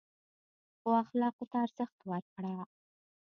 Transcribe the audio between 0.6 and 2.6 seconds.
ښو اخلاقو ته ارزښت ورکړه.